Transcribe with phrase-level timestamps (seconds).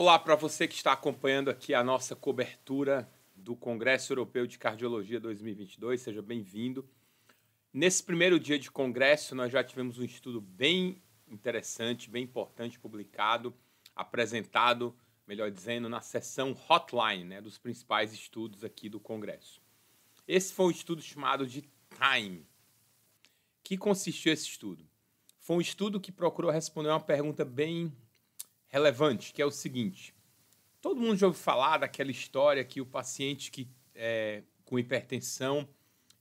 [0.00, 5.18] Olá para você que está acompanhando aqui a nossa cobertura do Congresso Europeu de Cardiologia
[5.18, 6.88] 2022, seja bem-vindo.
[7.72, 13.52] Nesse primeiro dia de congresso, nós já tivemos um estudo bem interessante, bem importante publicado,
[13.92, 19.60] apresentado, melhor dizendo, na sessão hotline né, dos principais estudos aqui do congresso.
[20.28, 22.46] Esse foi um estudo chamado de Time.
[23.64, 24.88] Que consistiu esse estudo?
[25.40, 27.92] Foi um estudo que procurou responder uma pergunta bem
[28.68, 30.14] relevante, que é o seguinte:
[30.80, 35.68] todo mundo já ouviu falar daquela história que o paciente que é, com hipertensão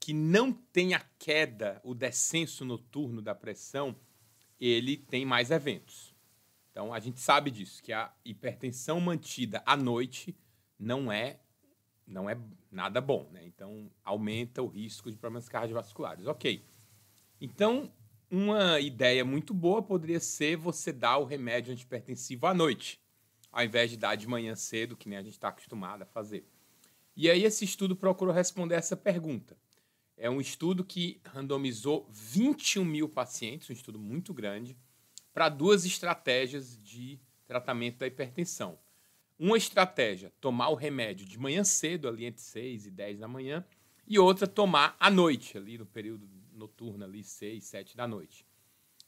[0.00, 3.94] que não tem a queda, o descenso noturno da pressão,
[4.58, 6.14] ele tem mais eventos.
[6.70, 10.34] Então a gente sabe disso, que a hipertensão mantida à noite
[10.78, 11.38] não é
[12.06, 12.36] não é
[12.72, 13.46] nada bom, né?
[13.46, 16.26] Então aumenta o risco de problemas cardiovasculares.
[16.26, 16.64] Ok.
[17.40, 17.92] Então
[18.30, 23.00] uma ideia muito boa poderia ser você dar o remédio antipertensivo à noite,
[23.50, 26.46] ao invés de dar de manhã cedo, que nem a gente está acostumado a fazer.
[27.16, 29.56] E aí esse estudo procurou responder essa pergunta.
[30.16, 34.76] É um estudo que randomizou 21 mil pacientes, um estudo muito grande,
[35.32, 38.78] para duas estratégias de tratamento da hipertensão.
[39.38, 43.64] Uma estratégia, tomar o remédio de manhã cedo, ali entre 6 e 10 da manhã,
[44.06, 46.26] e outra, tomar à noite, ali no período
[46.60, 48.46] noturna, ali 6, 7 da noite.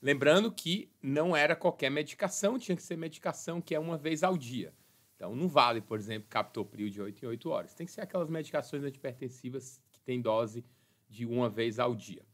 [0.01, 4.37] Lembrando que não era qualquer medicação, tinha que ser medicação que é uma vez ao
[4.37, 4.75] dia.
[5.15, 7.75] Então não vale, por exemplo, captopril de 8 em 8 horas.
[7.75, 10.65] Tem que ser aquelas medicações antipertensivas que tem dose
[11.09, 12.25] de uma vez ao dia.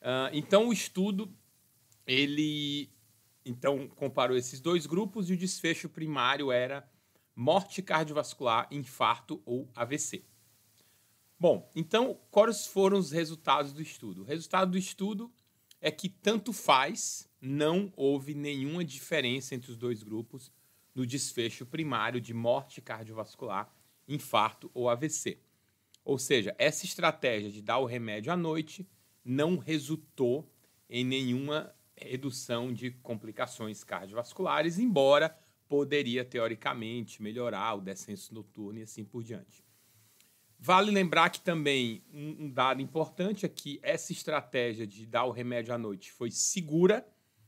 [0.00, 1.34] Uh, então o estudo
[2.06, 2.88] ele
[3.44, 6.88] então comparou esses dois grupos e o desfecho primário era
[7.34, 10.24] morte cardiovascular, infarto ou AVC.
[11.40, 14.20] Bom, então, quais foram os resultados do estudo?
[14.20, 15.32] O resultado do estudo
[15.80, 20.52] é que tanto faz, não houve nenhuma diferença entre os dois grupos
[20.94, 23.74] no desfecho primário de morte cardiovascular,
[24.06, 25.38] infarto ou AVC.
[26.04, 28.86] Ou seja, essa estratégia de dar o remédio à noite
[29.24, 30.46] não resultou
[30.90, 35.34] em nenhuma redução de complicações cardiovasculares, embora
[35.66, 39.69] poderia teoricamente melhorar o descenso noturno e assim por diante.
[40.62, 45.30] Vale lembrar que também um, um dado importante é que essa estratégia de dar o
[45.30, 47.06] remédio à noite foi segura,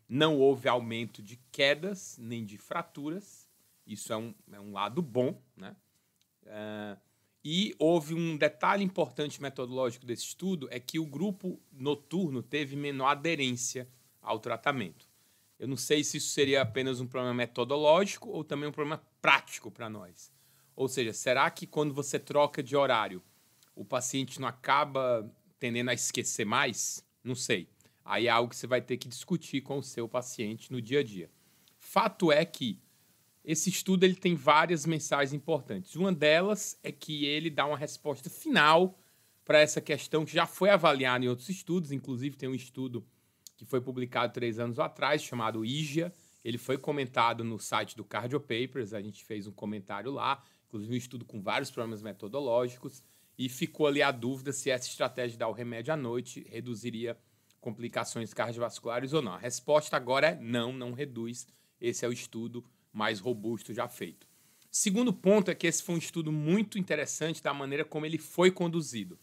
[0.08, 3.46] não houve aumento de quedas nem de fraturas.
[3.86, 5.76] Isso é um, é um lado bom, né?
[6.44, 6.98] Uh,
[7.44, 13.08] e houve um detalhe importante metodológico desse estudo é que o grupo noturno teve menor
[13.08, 13.86] aderência
[14.22, 15.06] ao tratamento.
[15.58, 19.70] Eu não sei se isso seria apenas um problema metodológico ou também um problema prático
[19.70, 20.32] para nós.
[20.74, 23.22] Ou seja, será que quando você troca de horário,
[23.74, 27.04] o paciente não acaba tendendo a esquecer mais?
[27.22, 27.68] Não sei.
[28.04, 31.00] Aí é algo que você vai ter que discutir com o seu paciente no dia
[31.00, 31.30] a dia.
[31.78, 32.80] Fato é que
[33.44, 35.96] esse estudo ele tem várias mensagens importantes.
[35.96, 38.98] Uma delas é que ele dá uma resposta final
[39.44, 43.04] para essa questão que já foi avaliada em outros estudos, inclusive tem um estudo
[43.56, 46.12] que foi publicado três anos atrás, chamado IGIA.
[46.44, 50.94] Ele foi comentado no site do Cardio Papers, a gente fez um comentário lá inclusive
[50.94, 53.02] um estudo com vários problemas metodológicos,
[53.36, 57.18] e ficou ali a dúvida se essa estratégia de dar o remédio à noite reduziria
[57.60, 59.34] complicações cardiovasculares ou não.
[59.34, 61.46] A resposta agora é não, não reduz.
[61.80, 64.26] Esse é o estudo mais robusto já feito.
[64.70, 68.50] Segundo ponto é que esse foi um estudo muito interessante da maneira como ele foi
[68.50, 69.18] conduzido.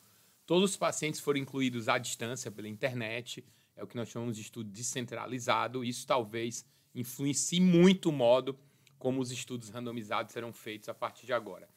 [0.45, 3.43] Todos os pacientes foram incluídos à distância pela internet,
[3.75, 5.83] é o que nós chamamos de estudo descentralizado.
[5.83, 8.59] Isso talvez influencie muito o modo
[8.99, 11.67] como os estudos randomizados serão feitos a partir de agora.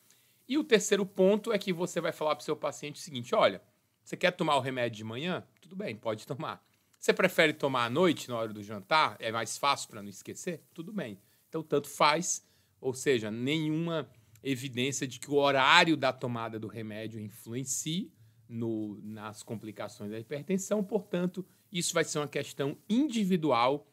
[0.46, 3.34] E o terceiro ponto é que você vai falar para o seu paciente o seguinte:
[3.34, 3.62] olha,
[4.02, 5.42] você quer tomar o remédio de manhã?
[5.60, 6.62] Tudo bem, pode tomar.
[6.98, 9.16] Você prefere tomar à noite, na hora do jantar?
[9.18, 10.62] É mais fácil para não esquecer?
[10.74, 11.18] Tudo bem.
[11.48, 12.46] Então, tanto faz,
[12.80, 14.08] ou seja, nenhuma
[14.42, 18.12] evidência de que o horário da tomada do remédio influencie
[18.48, 23.86] no, nas complicações da hipertensão, portanto, isso vai ser uma questão individual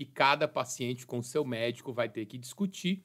[0.00, 3.04] que cada paciente com seu médico vai ter que discutir,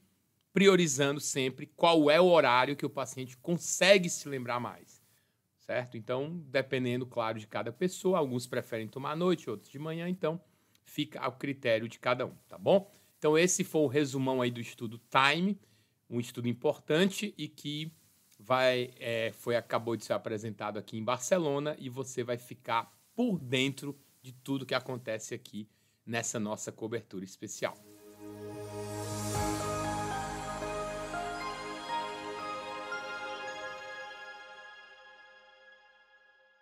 [0.53, 5.03] priorizando sempre qual é o horário que o paciente consegue se lembrar mais.
[5.57, 5.97] Certo?
[5.97, 10.41] Então, dependendo, claro, de cada pessoa, alguns preferem tomar à noite, outros de manhã, então
[10.85, 12.89] fica ao critério de cada um, tá bom?
[13.17, 15.59] Então, esse foi o resumão aí do estudo Time,
[16.09, 17.91] um estudo importante e que
[18.39, 23.37] vai é, foi acabou de ser apresentado aqui em Barcelona e você vai ficar por
[23.37, 25.67] dentro de tudo que acontece aqui
[26.05, 27.75] nessa nossa cobertura especial.